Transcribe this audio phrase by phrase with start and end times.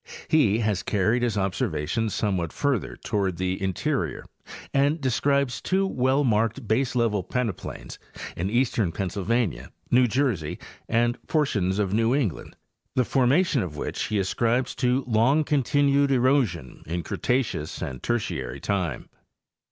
[0.29, 4.25] He has carried his observations somewhat further toward the interior
[4.73, 7.99] and de scribes two well marked baselevel peneplains
[8.35, 10.57] in eastern Penn sylvania, New Jersey
[10.89, 12.55] and portions of New England,
[12.95, 19.07] the formation of which, he ascribes to long continued erosion in Cretaceous and Tertiary time.